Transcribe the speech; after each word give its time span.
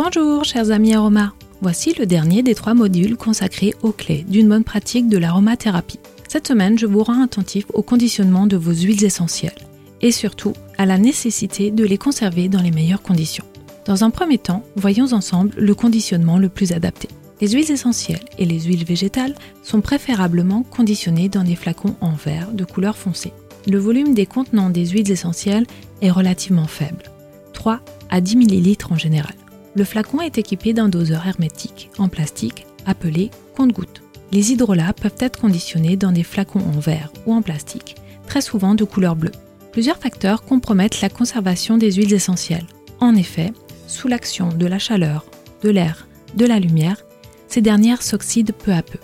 Bonjour 0.00 0.44
chers 0.44 0.70
amis 0.70 0.94
aromas, 0.94 1.32
voici 1.60 1.92
le 1.98 2.06
dernier 2.06 2.44
des 2.44 2.54
trois 2.54 2.74
modules 2.74 3.16
consacrés 3.16 3.74
aux 3.82 3.90
clés 3.90 4.24
d'une 4.28 4.48
bonne 4.48 4.62
pratique 4.62 5.08
de 5.08 5.18
l'aromathérapie. 5.18 5.98
Cette 6.28 6.46
semaine, 6.46 6.78
je 6.78 6.86
vous 6.86 7.02
rends 7.02 7.20
attentif 7.20 7.66
au 7.74 7.82
conditionnement 7.82 8.46
de 8.46 8.56
vos 8.56 8.70
huiles 8.70 9.04
essentielles 9.04 9.58
et 10.00 10.12
surtout 10.12 10.52
à 10.78 10.86
la 10.86 10.98
nécessité 10.98 11.72
de 11.72 11.84
les 11.84 11.98
conserver 11.98 12.48
dans 12.48 12.62
les 12.62 12.70
meilleures 12.70 13.02
conditions. 13.02 13.44
Dans 13.86 14.04
un 14.04 14.10
premier 14.10 14.38
temps, 14.38 14.62
voyons 14.76 15.12
ensemble 15.12 15.52
le 15.58 15.74
conditionnement 15.74 16.38
le 16.38 16.48
plus 16.48 16.70
adapté. 16.70 17.08
Les 17.40 17.48
huiles 17.48 17.72
essentielles 17.72 18.24
et 18.38 18.44
les 18.44 18.60
huiles 18.60 18.84
végétales 18.84 19.34
sont 19.64 19.80
préférablement 19.80 20.62
conditionnées 20.62 21.28
dans 21.28 21.42
des 21.42 21.56
flacons 21.56 21.96
en 22.00 22.12
verre 22.12 22.52
de 22.52 22.64
couleur 22.64 22.96
foncée. 22.96 23.32
Le 23.66 23.78
volume 23.78 24.14
des 24.14 24.26
contenants 24.26 24.70
des 24.70 24.86
huiles 24.86 25.10
essentielles 25.10 25.66
est 26.02 26.12
relativement 26.12 26.68
faible, 26.68 27.10
3 27.52 27.80
à 28.10 28.20
10 28.20 28.36
ml 28.36 28.76
en 28.92 28.96
général. 28.96 29.34
Le 29.78 29.84
flacon 29.84 30.20
est 30.20 30.38
équipé 30.38 30.72
d'un 30.72 30.88
doseur 30.88 31.24
hermétique 31.28 31.88
en 31.98 32.08
plastique 32.08 32.66
appelé 32.84 33.30
compte-gouttes. 33.56 34.02
Les 34.32 34.50
hydrolats 34.50 34.92
peuvent 34.92 35.14
être 35.20 35.40
conditionnés 35.40 35.96
dans 35.96 36.10
des 36.10 36.24
flacons 36.24 36.58
en 36.58 36.80
verre 36.80 37.12
ou 37.26 37.32
en 37.32 37.42
plastique, 37.42 37.94
très 38.26 38.40
souvent 38.40 38.74
de 38.74 38.82
couleur 38.82 39.14
bleue. 39.14 39.30
Plusieurs 39.70 39.98
facteurs 39.98 40.42
compromettent 40.42 41.00
la 41.00 41.08
conservation 41.08 41.78
des 41.78 41.92
huiles 41.92 42.12
essentielles. 42.12 42.66
En 42.98 43.14
effet, 43.14 43.52
sous 43.86 44.08
l'action 44.08 44.48
de 44.48 44.66
la 44.66 44.80
chaleur, 44.80 45.24
de 45.62 45.70
l'air, 45.70 46.08
de 46.34 46.44
la 46.44 46.58
lumière, 46.58 47.04
ces 47.46 47.60
dernières 47.60 48.02
s'oxydent 48.02 48.50
peu 48.50 48.72
à 48.72 48.82
peu. 48.82 48.98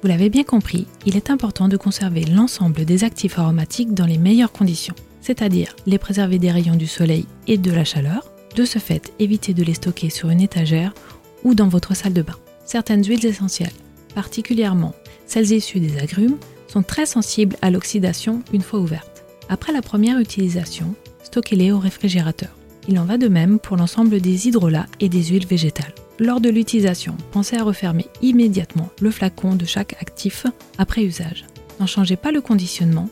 Vous 0.00 0.06
l'avez 0.06 0.30
bien 0.30 0.44
compris, 0.44 0.86
il 1.06 1.16
est 1.16 1.28
important 1.28 1.66
de 1.66 1.76
conserver 1.76 2.24
l'ensemble 2.24 2.84
des 2.84 3.02
actifs 3.02 3.40
aromatiques 3.40 3.94
dans 3.94 4.06
les 4.06 4.18
meilleures 4.18 4.52
conditions, 4.52 4.94
c'est-à-dire 5.20 5.74
les 5.86 5.98
préserver 5.98 6.38
des 6.38 6.52
rayons 6.52 6.76
du 6.76 6.86
soleil 6.86 7.26
et 7.48 7.58
de 7.58 7.72
la 7.72 7.82
chaleur. 7.82 8.33
De 8.54 8.64
ce 8.64 8.78
fait, 8.78 9.12
évitez 9.18 9.52
de 9.52 9.64
les 9.64 9.74
stocker 9.74 10.10
sur 10.10 10.30
une 10.30 10.40
étagère 10.40 10.94
ou 11.42 11.54
dans 11.54 11.68
votre 11.68 11.94
salle 11.94 12.12
de 12.12 12.22
bain. 12.22 12.36
Certaines 12.64 13.04
huiles 13.04 13.26
essentielles, 13.26 13.72
particulièrement 14.14 14.94
celles 15.26 15.52
issues 15.52 15.80
des 15.80 15.98
agrumes, 15.98 16.36
sont 16.68 16.82
très 16.82 17.06
sensibles 17.06 17.56
à 17.62 17.70
l'oxydation 17.70 18.42
une 18.52 18.62
fois 18.62 18.80
ouvertes. 18.80 19.24
Après 19.48 19.72
la 19.72 19.82
première 19.82 20.18
utilisation, 20.18 20.94
stockez-les 21.22 21.72
au 21.72 21.78
réfrigérateur. 21.78 22.50
Il 22.88 22.98
en 22.98 23.04
va 23.04 23.18
de 23.18 23.28
même 23.28 23.58
pour 23.58 23.76
l'ensemble 23.76 24.20
des 24.20 24.48
hydrolats 24.48 24.86
et 25.00 25.08
des 25.08 25.24
huiles 25.24 25.46
végétales. 25.46 25.94
Lors 26.18 26.40
de 26.40 26.48
l'utilisation, 26.48 27.16
pensez 27.32 27.56
à 27.56 27.64
refermer 27.64 28.06
immédiatement 28.22 28.90
le 29.00 29.10
flacon 29.10 29.56
de 29.56 29.64
chaque 29.64 29.96
actif 30.00 30.46
après 30.78 31.02
usage. 31.02 31.44
N'en 31.80 31.86
changez 31.86 32.16
pas 32.16 32.30
le 32.30 32.40
conditionnement, 32.40 33.08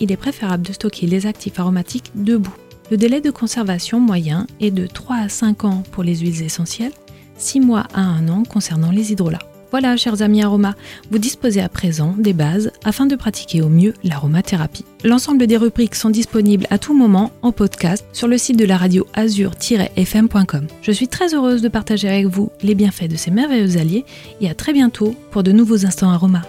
il 0.00 0.12
est 0.12 0.16
préférable 0.16 0.66
de 0.66 0.72
stocker 0.72 1.06
les 1.06 1.26
actifs 1.26 1.58
aromatiques 1.58 2.10
debout. 2.14 2.54
Le 2.92 2.98
délai 2.98 3.22
de 3.22 3.30
conservation 3.30 4.00
moyen 4.00 4.46
est 4.60 4.70
de 4.70 4.86
3 4.86 5.16
à 5.16 5.28
5 5.30 5.64
ans 5.64 5.82
pour 5.92 6.02
les 6.02 6.16
huiles 6.16 6.42
essentielles, 6.42 6.92
6 7.38 7.60
mois 7.60 7.86
à 7.94 8.02
1 8.02 8.28
an 8.28 8.42
concernant 8.42 8.90
les 8.90 9.12
hydrolats. 9.12 9.38
Voilà, 9.70 9.96
chers 9.96 10.20
amis 10.20 10.42
aromas, 10.42 10.74
vous 11.10 11.16
disposez 11.16 11.62
à 11.62 11.70
présent 11.70 12.14
des 12.18 12.34
bases 12.34 12.70
afin 12.84 13.06
de 13.06 13.16
pratiquer 13.16 13.62
au 13.62 13.70
mieux 13.70 13.94
l'aromathérapie. 14.04 14.84
L'ensemble 15.04 15.46
des 15.46 15.56
rubriques 15.56 15.94
sont 15.94 16.10
disponibles 16.10 16.66
à 16.68 16.76
tout 16.76 16.92
moment 16.92 17.30
en 17.40 17.50
podcast 17.50 18.04
sur 18.12 18.28
le 18.28 18.36
site 18.36 18.58
de 18.58 18.66
la 18.66 18.76
radio 18.76 19.06
azur-fm.com. 19.14 20.66
Je 20.82 20.92
suis 20.92 21.08
très 21.08 21.34
heureuse 21.34 21.62
de 21.62 21.68
partager 21.68 22.10
avec 22.10 22.26
vous 22.26 22.50
les 22.62 22.74
bienfaits 22.74 23.08
de 23.08 23.16
ces 23.16 23.30
merveilleux 23.30 23.78
alliés 23.78 24.04
et 24.42 24.50
à 24.50 24.54
très 24.54 24.74
bientôt 24.74 25.14
pour 25.30 25.42
de 25.42 25.52
nouveaux 25.52 25.86
instants 25.86 26.10
aromas. 26.10 26.42